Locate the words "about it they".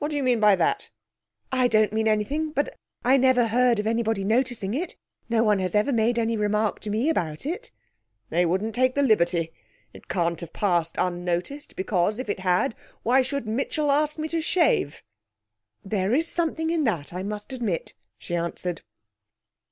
7.08-8.44